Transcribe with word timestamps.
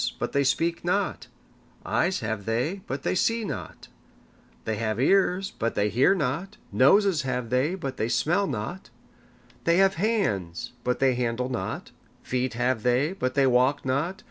And 0.19 0.35
again, 0.35 1.15
'Eyes 1.85 2.21
have 2.21 2.45
they, 2.45 2.81
but 2.87 3.03
they 3.03 3.13
see 3.13 3.45
not; 3.45 3.87
they 4.65 4.77
have 4.77 4.99
ears, 4.99 5.51
but 5.59 5.75
they 5.75 5.89
hear 5.89 6.15
not; 6.15 6.57
noses 6.71 7.21
have 7.21 7.51
they, 7.51 7.75
but 7.75 7.97
they 7.97 8.09
smell 8.09 8.47
not; 8.47 8.89
they 9.65 9.77
have 9.77 9.93
hands, 10.01 10.71
but 10.83 10.97
they 10.97 11.13
handle 11.13 11.49
not; 11.49 11.91
feet 12.23 12.55
have 12.55 12.81
they, 12.81 13.13
but 13.13 13.35
they 13.35 13.45
walk 13.45 13.85
not. 13.85 14.19